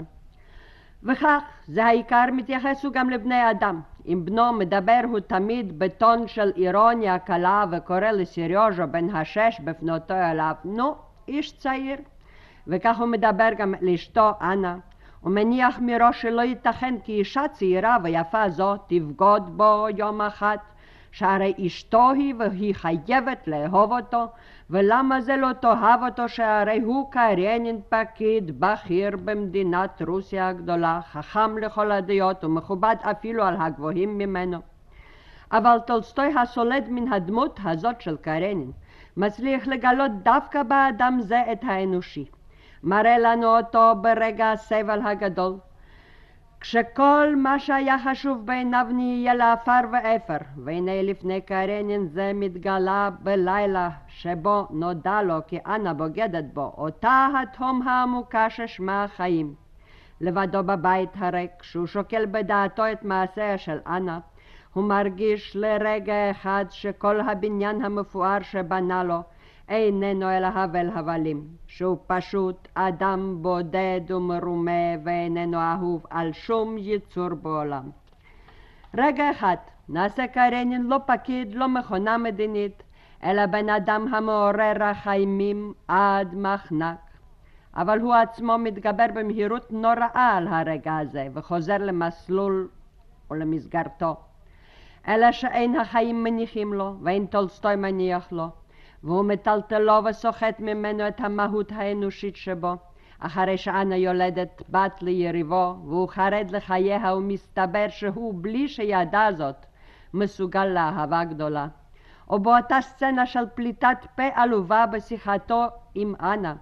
וכך, 1.02 1.42
זה 1.68 1.84
העיקר 1.84 2.24
מתייחס 2.32 2.84
הוא 2.84 2.92
גם 2.92 3.10
לבני 3.10 3.50
אדם. 3.50 3.80
אם 4.06 4.24
בנו 4.24 4.52
מדבר 4.52 5.00
הוא 5.08 5.20
תמיד 5.20 5.78
בטון 5.78 6.28
של 6.28 6.52
אירוניה 6.56 7.18
קלה 7.18 7.64
וקורא 7.70 8.10
לסיריוז'ו 8.10 8.82
בן 8.90 9.10
השש 9.10 9.60
בפנותו 9.64 10.14
אליו, 10.14 10.54
נו, 10.64 10.94
איש 11.28 11.52
צעיר. 11.52 11.96
וכך 12.66 12.98
הוא 12.98 13.06
מדבר 13.06 13.48
גם 13.58 13.74
לאשתו 13.80 14.30
אנה. 14.40 14.76
הוא 15.24 15.32
מניח 15.32 15.78
מראש 15.82 16.22
שלא 16.22 16.42
ייתכן 16.42 16.94
כי 17.04 17.12
אישה 17.12 17.48
צעירה 17.52 17.96
ויפה 18.02 18.48
זו 18.48 18.76
תבגוד 18.76 19.56
בו 19.56 19.86
יום 19.96 20.20
אחד, 20.20 20.56
שהרי 21.12 21.54
אשתו 21.66 22.10
היא 22.10 22.34
והיא 22.38 22.74
חייבת 22.74 23.48
לאהוב 23.48 23.92
אותו, 23.92 24.26
ולמה 24.70 25.20
זה 25.20 25.36
לא 25.36 25.52
תאהב 25.52 26.02
אותו 26.02 26.28
שהרי 26.28 26.80
הוא 26.80 27.10
קרנין 27.10 27.80
פקיד 27.88 28.60
בכיר 28.60 29.16
במדינת 29.24 30.02
רוסיה 30.06 30.48
הגדולה, 30.48 31.00
חכם 31.10 31.58
לכל 31.58 31.92
הדעות 31.92 32.44
ומכובד 32.44 32.96
אפילו 33.02 33.44
על 33.44 33.56
הגבוהים 33.60 34.18
ממנו. 34.18 34.58
אבל 35.52 35.78
טולסטוי 35.86 36.34
הסולד 36.38 36.84
מן 36.88 37.12
הדמות 37.12 37.60
הזאת 37.64 38.00
של 38.00 38.16
קרנין, 38.16 38.70
מצליח 39.16 39.66
לגלות 39.66 40.12
דווקא 40.22 40.62
באדם 40.62 41.18
זה 41.20 41.42
את 41.52 41.58
האנושי. 41.62 42.24
מראה 42.84 43.18
לנו 43.18 43.56
אותו 43.56 43.92
ברגע 44.00 44.52
הסבל 44.52 45.00
הגדול, 45.06 45.54
כשכל 46.60 47.34
מה 47.36 47.58
שהיה 47.58 47.96
חשוב 48.04 48.46
בעיניו 48.46 48.86
נהיה 48.90 49.34
לעפר 49.34 49.80
ואפר, 49.92 50.36
והנה 50.64 51.02
לפני 51.02 51.40
קרנין 51.40 52.06
זה 52.06 52.32
מתגלה 52.34 53.10
בלילה 53.20 53.88
שבו 54.08 54.66
נודע 54.70 55.22
לו 55.22 55.38
כי 55.46 55.58
אנה 55.66 55.94
בוגדת 55.94 56.44
בו, 56.52 56.74
אותה 56.76 57.28
התהום 57.42 57.88
העמוקה 57.88 58.50
ששמה 58.50 59.04
החיים. 59.04 59.54
לבדו 60.20 60.62
בבית 60.62 61.10
הריק, 61.14 61.50
כשהוא 61.58 61.86
שוקל 61.86 62.26
בדעתו 62.26 62.92
את 62.92 63.04
מעשיה 63.04 63.58
של 63.58 63.78
אנה, 63.86 64.18
הוא 64.72 64.84
מרגיש 64.84 65.56
לרגע 65.56 66.30
אחד 66.30 66.64
שכל 66.70 67.20
הבניין 67.20 67.84
המפואר 67.84 68.42
שבנה 68.42 69.04
לו 69.04 69.22
איננו 69.68 70.30
אלא 70.30 70.46
הבל 70.46 70.88
הבלים, 70.94 71.46
שהוא 71.66 71.98
פשוט 72.06 72.68
אדם 72.74 73.38
בודד 73.42 74.00
ומרומה 74.08 74.94
ואיננו 75.04 75.58
אהוב 75.60 76.06
על 76.10 76.32
שום 76.32 76.76
יצור 76.78 77.28
בעולם. 77.28 77.90
רגע 78.98 79.30
אחד, 79.30 79.56
נעשה 79.88 80.26
קרנין 80.26 80.86
לא 80.86 80.96
פקיד, 81.06 81.54
לא 81.54 81.68
מכונה 81.68 82.18
מדינית, 82.18 82.82
אלא 83.24 83.46
בן 83.46 83.68
אדם 83.68 84.14
המעורר 84.14 84.72
רחיימים 84.80 85.72
עד 85.88 86.34
מחנק. 86.34 86.98
אבל 87.76 88.00
הוא 88.00 88.14
עצמו 88.14 88.58
מתגבר 88.58 89.06
במהירות 89.14 89.72
נוראה 89.72 90.36
על 90.36 90.48
הרגע 90.48 90.96
הזה, 90.96 91.26
וחוזר 91.34 91.76
למסלול 91.78 92.68
או 93.30 93.34
למסגרתו. 93.34 94.16
אלא 95.08 95.32
שאין 95.32 95.76
החיים 95.76 96.24
מניחים 96.24 96.74
לו, 96.74 96.94
ואין 97.02 97.26
טולסטוי 97.26 97.76
מניח 97.76 98.32
לו. 98.32 98.48
והוא 99.04 99.24
מטלטלו 99.24 100.04
וסוחט 100.04 100.60
ממנו 100.60 101.08
את 101.08 101.20
המהות 101.20 101.72
האנושית 101.72 102.36
שבו. 102.36 102.76
אחרי 103.18 103.58
שאנה 103.58 103.96
יולדת 103.96 104.62
בת 104.68 105.02
ליריבו, 105.02 105.76
והוא 105.84 106.08
חרד 106.08 106.50
לחייה, 106.50 107.14
ומסתבר 107.14 107.86
שהוא, 107.88 108.34
בלי 108.36 108.68
שידע 108.68 109.32
זאת, 109.32 109.66
מסוגל 110.14 110.64
לאהבה 110.64 111.24
גדולה. 111.24 111.66
או 112.30 112.38
באותה 112.38 112.80
סצנה 112.80 113.26
של 113.26 113.44
פליטת 113.54 114.06
פה 114.16 114.22
עלובה 114.34 114.86
בשיחתו 114.86 115.66
עם 115.94 116.14
אנה, 116.20 116.54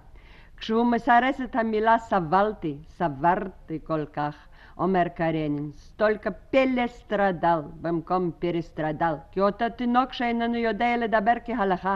כשהוא 0.57 0.85
מסרס 0.85 1.41
את 1.41 1.55
המילה 1.55 1.97
סבלתי, 1.97 2.77
סברתי 2.87 3.79
כל 3.83 4.05
כך, 4.13 4.35
אומר 4.77 5.03
קרנין, 5.15 5.71
столько 5.71 6.31
пелестрадал 6.31 7.59
במקום 7.81 8.31
перестрадал, 8.39 9.13
כי 9.31 9.41
אותו 9.41 9.65
תינוק 9.69 10.13
שאיננו 10.13 10.55
יודע 10.55 10.97
לדבר 10.97 11.33
כהלכה, 11.45 11.95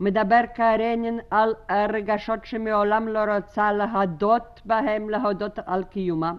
מדבר 0.00 0.40
קרנין 0.54 1.20
על 1.30 1.54
הרגשות 1.68 2.44
שמעולם 2.44 3.08
לא 3.08 3.18
רוצה 3.34 3.72
להדות 3.72 4.60
בהם, 4.64 5.10
להודות 5.10 5.58
על 5.66 5.84
קיומם. 5.84 6.36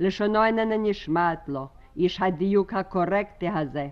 לשונו 0.00 0.44
איננה 0.44 0.76
נשמעת 0.76 1.48
לו, 1.48 1.68
איש 1.96 2.22
הדיוק 2.22 2.74
הקורקטי 2.74 3.48
הזה. 3.48 3.88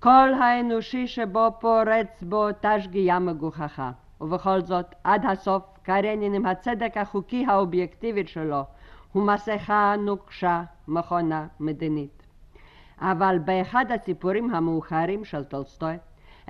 כל 0.00 0.34
האנושי 0.40 1.06
שבו 1.06 1.48
פורץ 1.60 2.22
באותה 2.22 2.80
שגיאה 2.80 3.18
מגוחכה. 3.18 3.90
ובכל 4.20 4.60
זאת, 4.60 4.94
עד 5.04 5.24
הסוף, 5.26 5.62
קרנין 5.82 6.34
עם 6.34 6.46
הצדק 6.46 6.96
החוקי 6.96 7.46
האובייקטיבי 7.48 8.28
שלו, 8.28 8.64
הוא 9.12 9.26
מסכה 9.26 9.94
נוקשה, 9.98 10.62
מכונה 10.88 11.46
מדינית. 11.60 12.22
אבל 13.00 13.38
באחד 13.44 13.84
הסיפורים 13.92 14.54
המאוחרים 14.54 15.24
של 15.24 15.44
טולסטוי, 15.44 15.96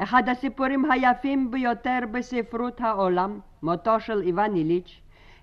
אחד 0.03 0.29
הסיפורים 0.29 0.91
היפים 0.91 1.51
ביותר 1.51 1.99
בספרות 2.11 2.81
העולם, 2.81 3.41
מותו 3.63 4.01
של 4.01 4.23
איוון 4.23 4.55
איליץ', 4.55 5.01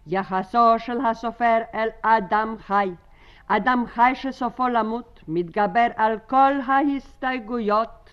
יחסו 0.08 0.80
של 0.80 1.06
הסופר 1.06 1.58
אל 1.74 1.90
אדם 2.02 2.56
חי. 2.60 2.92
אדם 3.48 3.84
חי 3.88 4.12
שסופו 4.14 4.68
למות, 4.68 5.20
מתגבר 5.28 5.88
על 5.96 6.20
כל 6.28 6.54
ההסתייגויות 6.68 8.10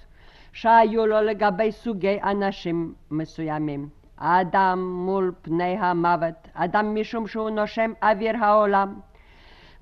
שהיו 0.52 1.06
לו 1.06 1.20
לגבי 1.20 1.72
סוגי 1.72 2.18
אנשים 2.22 2.94
מסוימים. 3.10 3.88
אדם 4.16 4.78
מול 5.06 5.32
פני 5.42 5.76
המוות, 5.78 6.48
אדם 6.54 6.94
משום 6.94 7.26
שהוא 7.26 7.50
נושם 7.50 7.92
אוויר 8.02 8.44
העולם, 8.44 8.94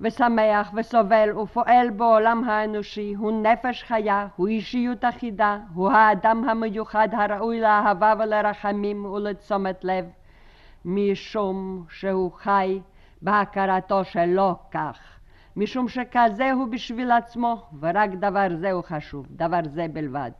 ושמח 0.03 0.71
וסובל 0.73 1.37
ופועל 1.37 1.89
בעולם 1.89 2.43
האנושי, 2.43 3.13
הוא 3.13 3.43
נפש 3.43 3.83
חיה, 3.83 4.27
הוא 4.35 4.47
אישיות 4.47 5.05
אחידה, 5.05 5.57
הוא 5.73 5.91
האדם 5.91 6.49
המיוחד 6.49 7.07
הראוי 7.11 7.59
לאהבה 7.59 8.13
ולרחמים 8.19 9.05
ולתשומת 9.05 9.83
לב, 9.83 10.05
משום 10.85 11.85
שהוא 11.89 12.31
חי 12.31 12.79
בהכרתו 13.21 14.03
שלא 14.03 14.55
כך, 14.71 14.97
משום 15.55 15.87
שכזה 15.87 16.51
הוא 16.51 16.67
בשביל 16.67 17.11
עצמו, 17.11 17.61
ורק 17.79 18.09
דבר 18.09 18.47
זה 18.55 18.71
הוא 18.71 18.83
חשוב, 18.83 19.25
דבר 19.29 19.59
זה 19.63 19.85
בלבד. 19.93 20.31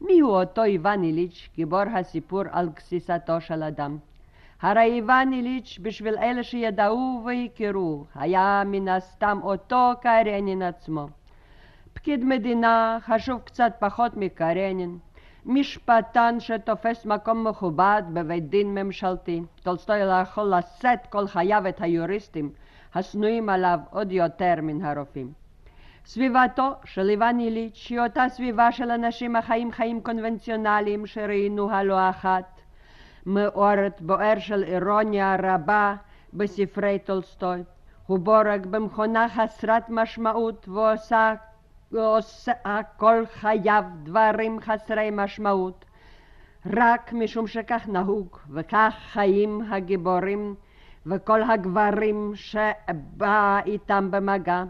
מיהו 0.00 0.30
אותו 0.30 0.62
איוון 0.62 1.02
איליץ', 1.02 1.48
גיבור 1.56 1.82
הסיפור 1.94 2.42
על 2.50 2.68
גסיסתו 2.68 3.40
של 3.40 3.62
אדם? 3.62 3.98
הרי 4.62 4.82
איוון 4.82 5.32
איליץ', 5.32 5.78
בשביל 5.82 6.14
אלה 6.18 6.42
שידעו 6.42 7.22
והכירו, 7.26 8.04
היה 8.14 8.62
מן 8.66 8.88
הסתם 8.88 9.38
אותו 9.42 9.90
קרנין 10.00 10.62
עצמו. 10.62 11.06
פקיד 11.92 12.24
מדינה 12.24 12.98
חשוב 13.00 13.40
קצת 13.40 13.72
פחות 13.78 14.16
מקרנין, 14.16 14.98
משפטן 15.46 16.40
שתופס 16.40 17.06
מקום 17.06 17.46
מכובד 17.46 18.02
בבית 18.12 18.48
דין 18.48 18.74
ממשלתי. 18.74 19.42
טולסטוי 19.62 20.04
לא 20.04 20.12
יכול 20.12 20.54
לשאת 20.58 21.06
כל 21.06 21.26
חייו 21.26 21.68
את 21.68 21.80
היוריסטים 21.80 22.50
השנואים 22.94 23.48
עליו 23.48 23.78
עוד 23.90 24.12
יותר 24.12 24.54
מן 24.62 24.84
הרופאים. 24.84 25.32
סביבתו 26.04 26.70
של 26.84 27.10
איוון 27.10 27.40
איליץ' 27.40 27.86
היא 27.90 28.00
אותה 28.00 28.28
סביבה 28.28 28.72
של 28.72 28.90
אנשים 28.90 29.36
החיים 29.36 29.72
חיים 29.72 30.00
קונבנציונליים 30.00 31.06
שראינו 31.06 31.70
הלא 31.70 32.10
אחת. 32.10 32.61
מאורת 33.26 34.00
בוער 34.00 34.38
של 34.38 34.64
אירוניה 34.64 35.36
רבה 35.42 35.94
בספרי 36.32 36.98
טולסטוי. 36.98 37.62
הוא 38.06 38.18
בורג 38.18 38.66
במכונה 38.66 39.28
חסרת 39.28 39.88
משמעות 39.88 40.68
ועושה 40.68 41.34
כל 42.96 43.24
חייו 43.26 43.84
דברים 44.02 44.60
חסרי 44.60 45.08
משמעות, 45.12 45.84
רק 46.66 47.12
משום 47.12 47.46
שכך 47.46 47.88
נהוג, 47.88 48.36
וכך 48.50 48.94
חיים 49.12 49.62
הגיבורים 49.70 50.54
וכל 51.06 51.42
הגברים 51.42 52.32
שבא 52.34 53.60
איתם 53.66 54.10
במגע. 54.10 54.62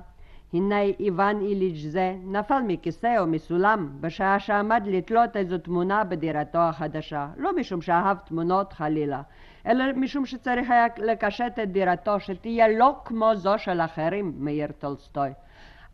הנה 0.53 0.81
איוון 1.01 1.41
איליץ' 1.41 1.87
זה 1.87 2.15
נפל 2.25 2.61
מכיסא 2.67 3.19
או 3.19 3.27
מסולם 3.27 3.89
בשעה 4.01 4.39
שעמד 4.39 4.83
לתלות 4.87 5.37
איזו 5.37 5.59
תמונה 5.59 6.05
בדירתו 6.05 6.59
החדשה, 6.59 7.29
לא 7.37 7.57
משום 7.57 7.83
שאהב 7.83 8.17
תמונות 8.17 8.73
חלילה, 8.73 9.23
אלא 9.67 9.85
משום 9.97 10.27
שצריך 10.27 10.71
היה 10.71 10.87
לקשט 10.97 11.59
את 11.63 11.73
דירתו 11.73 12.21
שתהיה 12.21 12.69
לא 12.69 12.97
כמו 13.05 13.35
זו 13.35 13.59
של 13.59 13.81
אחרים, 13.81 14.33
מאיר 14.37 14.69
טולסטוי. 14.79 15.31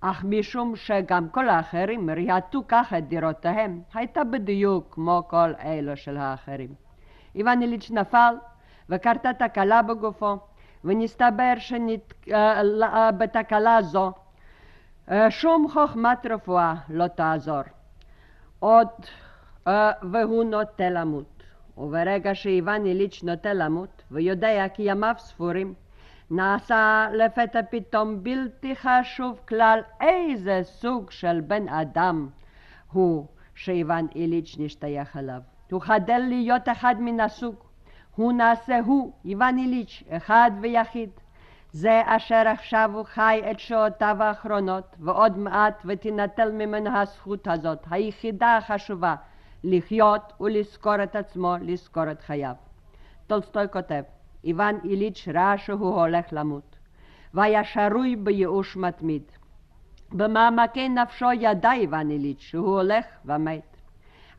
אך 0.01 0.25
משום 0.25 0.77
שגם 0.77 1.29
כל 1.29 1.49
האחרים 1.49 2.11
ריהטו 2.11 2.63
כך 2.69 2.93
את 2.99 3.09
דירותיהם, 3.09 3.81
הייתה 3.95 4.25
בדיוק 4.25 4.87
כמו 4.91 5.23
כל 5.29 5.53
אלו 5.65 5.97
של 5.97 6.17
האחרים. 6.17 6.75
איוון 7.35 7.63
איליץ' 7.63 7.91
נפל 7.91 8.35
וקרתה 8.89 9.33
תקלה 9.33 9.83
בגופו, 9.83 10.37
ונסתבר 10.85 11.53
שבתקלה 12.27 13.83
זו 13.83 14.13
שום 15.31 15.69
חוכמת 15.73 16.27
רפואה 16.31 16.75
לא 16.89 17.07
תעזור. 17.07 17.63
עוד 18.59 18.89
והוא 20.03 20.45
נוטה 20.45 20.91
למות. 20.91 21.43
וברגע 21.79 22.35
שאיוון 22.35 22.87
איליץ' 22.87 23.23
נוטה 23.23 23.53
למות, 23.53 24.03
ויודע 24.11 24.69
כי 24.69 24.83
ימיו 24.83 25.15
ספורים, 25.19 25.75
נעשה 26.31 27.07
לפתע 27.13 27.61
פתאום 27.71 28.23
בלתי 28.23 28.77
חשוב 28.77 29.41
כלל 29.49 29.81
איזה 30.01 30.61
סוג 30.63 31.11
של 31.11 31.41
בן 31.41 31.69
אדם 31.69 32.29
הוא 32.93 33.27
שאיוון 33.55 34.07
איליץ' 34.15 34.57
נשתייך 34.59 35.17
אליו. 35.17 35.41
הוא 35.71 35.81
חדל 35.83 36.23
להיות 36.29 36.69
אחד 36.69 36.95
מן 36.99 37.21
הסוג. 37.21 37.55
הוא 38.17 38.33
נעשה 38.33 38.81
הוא, 38.81 39.13
איוון 39.25 39.59
איליץ', 39.59 40.03
אחד 40.11 40.51
ויחיד. 40.61 41.11
זה 41.73 42.03
אשר 42.07 42.43
עכשיו 42.47 42.91
הוא 42.95 43.05
חי 43.05 43.43
את 43.51 43.61
שעותיו 43.61 44.17
האחרונות, 44.21 44.97
ועוד 44.99 45.39
מעט 45.39 45.83
ותינטל 45.85 46.53
ממנו 46.53 46.99
הזכות 46.99 47.49
הזאת, 47.49 47.79
היחידה 47.91 48.57
החשובה, 48.57 49.15
לחיות 49.65 50.33
ולזכור 50.41 51.03
את 51.03 51.17
עצמו, 51.17 51.55
לזכור 51.61 52.11
את 52.11 52.21
חייו. 52.21 52.55
טולסטוי 53.27 53.65
כותב 53.73 54.03
איוון 54.45 54.79
איליץ' 54.85 55.29
ראה 55.35 55.59
שהוא 55.59 56.01
הולך 56.01 56.27
למות, 56.33 56.77
והיה 57.35 57.65
שרוי 57.65 58.17
בייאוש 58.17 58.77
מתמיד. 58.77 59.23
במעמקי 60.13 60.89
נפשו 60.89 61.33
ידע 61.33 61.73
איוון 61.73 62.11
איליץ' 62.11 62.41
שהוא 62.41 62.77
הולך 62.81 63.05
ומת. 63.25 63.78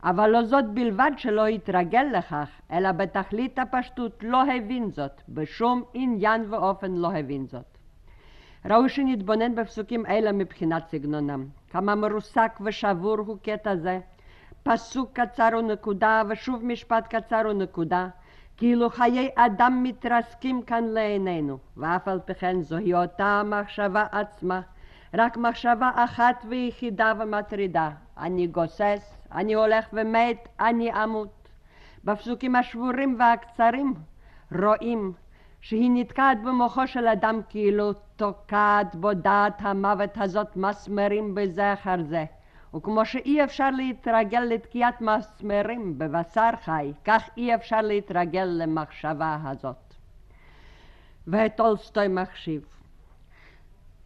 אבל 0.04 0.30
לא 0.30 0.42
זאת 0.42 0.64
בלבד 0.74 1.10
שלא 1.16 1.46
התרגל 1.46 2.06
לכך, 2.12 2.48
אלא 2.72 2.92
בתכלית 2.92 3.58
הפשטות 3.58 4.22
לא 4.22 4.42
הבין 4.52 4.90
זאת, 4.90 5.22
בשום 5.28 5.82
עניין 5.94 6.44
ואופן 6.48 6.92
לא 6.92 7.12
הבין 7.12 7.46
זאת. 7.46 7.78
ראוי 8.64 8.88
שנתבונן 8.88 9.54
בפסוקים 9.54 10.06
אלה 10.06 10.32
מבחינת 10.32 10.88
סגנונם. 10.88 11.44
כמה 11.70 11.94
מרוסק 11.94 12.58
ושבור 12.60 13.16
הוא 13.18 13.36
קטע 13.42 13.76
זה. 13.76 14.00
פסוק 14.62 15.10
קצר 15.12 15.48
ונקודה, 15.58 16.22
ושוב 16.28 16.64
משפט 16.64 17.14
קצר 17.14 17.42
ונקודה, 17.50 18.08
כאילו 18.56 18.90
חיי 18.90 19.30
אדם 19.34 19.82
מתרסקים 19.82 20.62
כאן 20.62 20.84
לעינינו, 20.84 21.58
ואף 21.76 22.08
על 22.08 22.20
פי 22.24 22.34
כן 22.34 22.60
זוהי 22.62 22.94
אותה 22.94 23.24
המחשבה 23.24 24.06
עצמה, 24.12 24.60
רק 25.14 25.36
מחשבה 25.36 25.90
אחת 25.94 26.44
ויחידה 26.48 27.12
ומטרידה, 27.18 27.90
אני 28.18 28.46
גוסס, 28.46 29.18
אני 29.32 29.54
הולך 29.54 29.86
ומת, 29.92 30.48
אני 30.60 31.04
אמות. 31.04 31.48
בפסוקים 32.04 32.56
השבורים 32.56 33.16
והקצרים 33.18 33.94
רואים 34.62 35.12
שהיא 35.60 35.90
נתקעת 35.94 36.42
במוחו 36.42 36.86
של 36.86 37.06
אדם 37.06 37.40
כאילו 37.48 37.92
תוקעת 38.16 38.94
בו 38.94 39.14
דעת 39.14 39.54
המוות 39.58 40.10
הזאת 40.16 40.56
מסמרים 40.56 41.34
בזה 41.34 41.72
אחר 41.72 42.02
זה. 42.02 42.24
וכמו 42.74 43.06
שאי 43.06 43.44
אפשר 43.44 43.70
להתרגל 43.70 44.40
לתקיעת 44.40 45.00
מסמרים 45.00 45.98
בבשר 45.98 46.50
חי, 46.64 46.92
כך 47.04 47.30
אי 47.36 47.54
אפשר 47.54 47.80
להתרגל 47.80 48.44
למחשבה 48.44 49.38
הזאת. 49.44 49.94
וטולסטוי 51.28 52.08
מחשיב. 52.08 52.79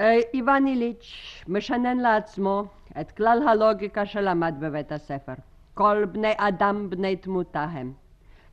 אה, 0.01 0.19
איוון 0.35 0.67
איליץ' 0.67 1.45
משנן 1.49 1.99
לעצמו 1.99 2.65
את 3.01 3.13
כלל 3.13 3.49
הלוגיקה 3.49 4.07
שלמד 4.07 4.55
בבית 4.59 4.93
הספר. 4.93 5.33
כל 5.75 6.05
בני 6.13 6.33
אדם 6.37 6.91
בני 6.91 7.17
תמותה 7.17 7.63
הם. 7.63 7.93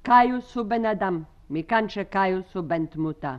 קאיוס 0.04 0.56
הוא 0.56 0.66
בן 0.66 0.86
אדם, 0.86 1.24
מכאן 1.50 1.90
שקאיוס 1.90 2.56
הוא 2.56 2.64
בן 2.64 2.86
תמותה. 2.86 3.36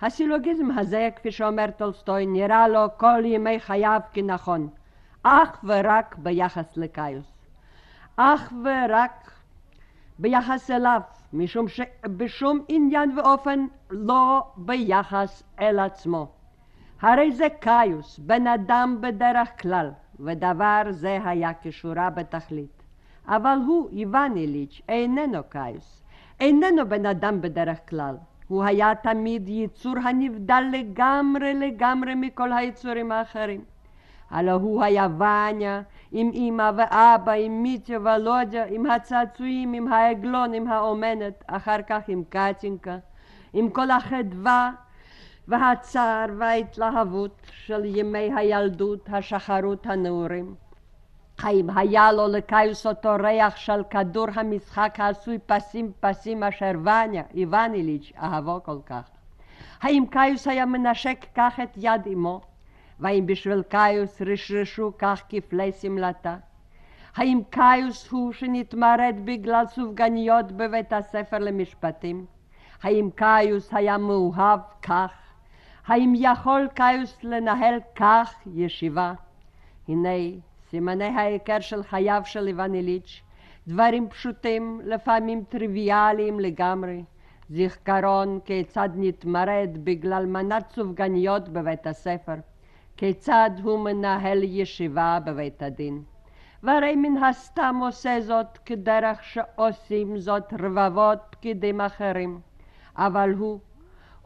הסילוגיזם 0.00 0.70
הזה, 0.70 1.08
כפי 1.16 1.30
שאומר 1.30 1.66
טולסטוי, 1.76 2.26
נראה 2.26 2.68
לו 2.68 2.80
כל 2.96 3.22
ימי 3.24 3.60
חייו 3.60 4.00
כנכון, 4.12 4.68
אך 5.22 5.64
ורק 5.64 6.16
ביחס 6.18 6.76
לקאיוס. 6.76 7.32
אך 8.16 8.52
ורק 8.64 9.30
ביחס 10.18 10.70
אליו, 10.70 11.00
משום 11.32 11.66
שבשום 11.68 12.60
עניין 12.68 13.18
ואופן 13.18 13.66
לא 13.90 14.42
ביחס 14.56 15.42
אל 15.60 15.78
עצמו. 15.78 16.37
הרי 17.02 17.32
זה 17.32 17.46
קאיוס, 17.60 18.18
בן 18.18 18.46
אדם 18.46 18.96
בדרך 19.00 19.62
כלל, 19.62 19.90
ודבר 20.20 20.82
זה 20.90 21.18
היה 21.24 21.50
כשורה 21.62 22.10
בתכלית. 22.10 22.82
אבל 23.26 23.58
הוא, 23.66 23.88
איוון 23.90 24.36
איליץ', 24.36 24.80
איננו 24.88 25.38
קאיוס, 25.48 26.02
איננו 26.40 26.88
בן 26.88 27.06
אדם 27.06 27.40
בדרך 27.40 27.78
כלל. 27.88 28.16
הוא 28.48 28.64
היה 28.64 28.94
תמיד 28.94 29.48
יצור 29.48 29.94
הנבדל 30.04 30.64
לגמרי 30.72 31.54
לגמרי 31.54 32.14
מכל 32.14 32.52
היצורים 32.52 33.12
האחרים. 33.12 33.60
הלא 34.30 34.52
הוא 34.52 34.82
היה 34.82 35.08
וניה, 35.18 35.82
עם 36.12 36.30
אמא 36.34 36.70
ואבא, 36.76 37.32
עם 37.32 37.62
מיציה 37.62 37.98
ולודיה, 38.00 38.64
עם 38.66 38.86
הצעצועים, 38.86 39.72
עם 39.72 39.92
העגלון, 39.92 40.54
עם 40.54 40.68
האומנת, 40.68 41.44
אחר 41.46 41.82
כך 41.88 42.08
עם 42.08 42.22
קצ'ינקה, 42.28 42.96
עם 43.52 43.70
כל 43.70 43.90
החדווה 43.90 44.70
והצער 45.48 46.26
וההתלהבות 46.38 47.42
של 47.52 47.84
ימי 47.84 48.30
הילדות, 48.36 49.08
השחרות, 49.12 49.86
הנעורים. 49.86 50.54
האם 51.38 51.70
היה 51.76 52.12
לו 52.12 52.28
לקיוס 52.28 52.86
אותו 52.86 53.16
ריח 53.18 53.56
של 53.56 53.82
כדור 53.90 54.26
המשחק 54.34 54.94
העשוי 54.98 55.38
פסים 55.46 55.92
פסים 56.00 56.42
אשר 56.42 56.72
וניה, 56.82 57.22
איווניליץ', 57.34 58.12
אהבו 58.18 58.60
כל 58.64 58.78
כך? 58.86 59.10
האם 59.80 60.04
קיוס 60.10 60.46
היה 60.48 60.66
מנשק 60.66 61.26
כך 61.34 61.60
את 61.62 61.76
יד 61.76 62.06
אמו? 62.12 62.40
והאם 63.00 63.26
בשביל 63.26 63.62
קיוס 63.62 64.22
רשרשו 64.22 64.92
כך 64.98 65.22
כפלי 65.28 65.72
שמלתה? 65.72 66.36
האם 67.16 67.40
קיוס 67.50 68.08
הוא 68.10 68.32
שנתמרד 68.32 69.14
בגלל 69.24 69.66
סופגניות 69.66 70.52
בבית 70.52 70.92
הספר 70.92 71.38
למשפטים? 71.38 72.26
האם 72.82 73.10
קיוס 73.16 73.74
היה 73.74 73.98
מאוהב 73.98 74.60
כך? 74.82 75.27
האם 75.88 76.12
יכול 76.16 76.68
קיוס 76.74 77.18
לנהל 77.22 77.80
כך 77.96 78.34
ישיבה? 78.54 79.12
הנה 79.88 80.08
סימני 80.70 81.04
ההיכר 81.04 81.60
של 81.60 81.82
חייו 81.82 82.22
של 82.24 82.46
איוון 82.46 82.74
איליץ', 82.74 83.22
דברים 83.68 84.08
פשוטים, 84.08 84.80
לפעמים 84.84 85.44
טריוויאליים 85.48 86.40
לגמרי, 86.40 87.04
זיכרון 87.50 88.38
כיצד 88.44 88.88
נתמרד 88.94 89.70
בגלל 89.84 90.26
מנת 90.26 90.70
סופגניות 90.70 91.48
בבית 91.48 91.86
הספר, 91.86 92.34
כיצד 92.96 93.50
הוא 93.62 93.84
מנהל 93.84 94.42
ישיבה 94.42 95.18
בבית 95.24 95.62
הדין. 95.62 96.02
והרי 96.62 96.96
מן 96.96 97.24
הסתם 97.24 97.76
עושה 97.80 98.20
זאת 98.20 98.58
כדרך 98.64 99.24
שעושים 99.24 100.18
זאת 100.18 100.52
רבבות 100.58 101.18
פקידים 101.30 101.80
אחרים. 101.80 102.40
אבל 102.96 103.34
הוא, 103.38 103.58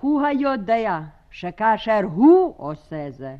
הוא 0.00 0.22
היודע 0.22 1.00
שכאשר 1.32 2.00
הוא 2.14 2.54
עושה 2.56 3.10
זה, 3.10 3.36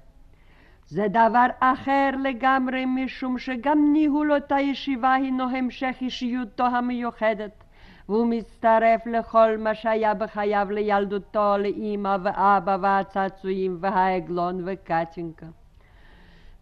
זה 0.87 1.07
דבר 1.09 1.47
אחר 1.61 2.11
לגמרי 2.23 2.85
משום 2.87 3.39
שגם 3.39 3.93
ניהול 3.93 4.33
אותה 4.33 4.61
ישיבה 4.61 5.15
הינו 5.15 5.51
המשך 5.51 5.97
אישיותו 6.01 6.65
המיוחדת 6.65 7.65
והוא 8.09 8.27
מצטרף 8.27 9.07
לכל 9.07 9.57
מה 9.59 9.75
שהיה 9.75 10.15
בחייו 10.15 10.67
לילדותו, 10.71 11.55
לאימא 11.59 12.17
ואבא 12.23 12.77
והצעצועים 12.81 13.79
והעגלון 13.81 14.63
וקצ'ינקה. 14.67 15.47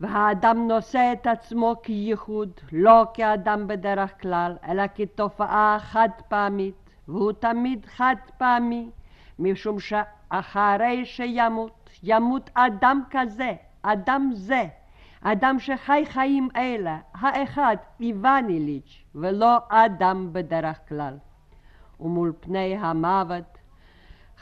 והאדם 0.01 0.69
נושא 0.69 1.12
את 1.12 1.27
עצמו 1.27 1.75
כייחוד, 1.83 2.51
לא 2.73 3.05
כאדם 3.14 3.66
בדרך 3.66 4.23
כלל, 4.23 4.57
אלא 4.69 4.83
כתופעה 4.95 5.77
חד 5.81 6.09
פעמית, 6.29 6.75
והוא 7.09 7.33
תמיד 7.33 7.87
חד 7.87 8.16
פעמי, 8.38 8.90
משום 9.40 9.81
שאחרי 9.81 11.05
שימות, 11.05 11.90
ימות 12.03 12.50
אדם 12.55 13.03
כזה, 13.11 13.53
אדם 13.83 14.31
זה, 14.35 14.64
אדם 15.22 15.59
שחי 15.59 16.03
חיים 16.07 16.48
אלה, 16.57 16.98
האחד 17.14 17.76
איוון 18.00 18.48
איליץ', 18.48 19.05
ולא 19.14 19.59
אדם 19.68 20.29
בדרך 20.33 20.79
כלל. 20.88 21.16
ומול 22.00 22.33
פני 22.40 22.76
המוות 22.76 23.59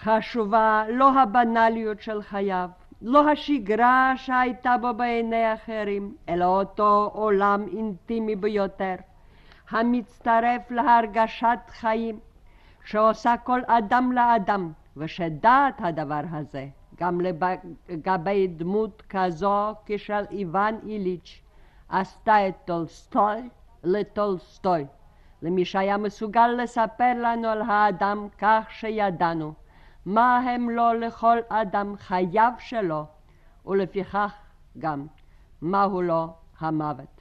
חשובה 0.01 0.85
לא 0.89 1.21
הבנאליות 1.21 2.01
של 2.01 2.23
חייו, 2.23 2.71
לא 3.03 3.31
השגרה 3.31 4.13
שהייתה 4.17 4.77
בו 4.81 4.95
בעיני 4.95 5.55
אחרים, 5.55 6.15
אלא 6.29 6.45
אותו 6.45 7.11
עולם 7.15 7.67
אינטימי 7.73 8.37
ביותר, 8.37 8.95
המצטרף 9.71 10.71
להרגשת 10.71 11.59
חיים, 11.69 12.19
שעושה 12.85 13.37
כל 13.37 13.61
אדם 13.67 14.13
לאדם, 14.13 14.73
ושדעת 14.99 15.75
הדבר 15.79 16.23
הזה, 16.31 16.69
גם 17.01 17.21
לגבי 17.89 18.47
דמות 18.47 19.03
כזו 19.09 19.75
כשל 19.87 20.25
איוון 20.31 20.79
איליץ', 20.87 21.41
עשתה 21.89 22.49
את 22.49 22.55
טולסטוי 22.65 23.49
לטולסטוי, 23.85 24.87
למי 25.43 25.65
שהיה 25.65 25.97
מסוגל 25.97 26.47
לספר 26.47 27.13
לנו 27.17 27.49
על 27.49 27.63
האדם 27.63 28.29
כך 28.39 28.67
שידענו. 28.71 29.53
מה 30.07 30.37
הם 30.39 30.71
לו 30.71 30.93
לכל 30.93 31.39
אדם 31.49 31.95
חייו 31.97 32.53
שלו, 32.59 33.05
ולפיכך 33.67 34.35
גם 34.79 35.07
מהו 35.63 36.03
לו 36.03 36.35
המוות. 36.59 37.18